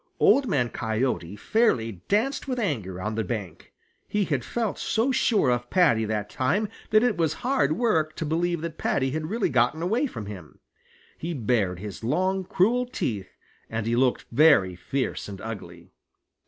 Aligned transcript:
Old 0.19 0.47
Man 0.47 0.69
Coyote 0.69 1.35
fairly 1.35 2.01
danced 2.07 2.47
with 2.47 2.57
anger 2.57 2.99
on 2.99 3.13
the 3.13 3.23
bank. 3.23 3.71
He 4.07 4.25
had 4.25 4.43
felt 4.43 4.79
so 4.79 5.11
sure 5.11 5.51
of 5.51 5.69
Paddy 5.69 6.05
that 6.05 6.27
time 6.27 6.69
that 6.89 7.03
it 7.03 7.17
was 7.17 7.33
hard 7.45 7.73
work 7.73 8.15
to 8.15 8.25
believe 8.25 8.61
that 8.61 8.79
Paddy 8.79 9.11
had 9.11 9.29
really 9.29 9.49
gotten 9.49 9.83
away 9.83 10.07
from 10.07 10.25
him. 10.25 10.57
He 11.19 11.35
bared 11.35 11.77
his 11.77 12.03
long 12.03 12.45
cruel 12.45 12.87
teeth, 12.87 13.29
and 13.69 13.85
he 13.85 13.95
looked 13.95 14.25
very 14.31 14.75
fierce 14.75 15.27
and 15.29 15.39
ugly. 15.39 15.91